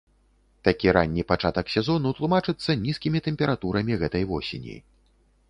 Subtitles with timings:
[0.67, 4.75] Такі ранні пачатак сезону тлумачыцца нізкімі тэмпературамі гэтай восені.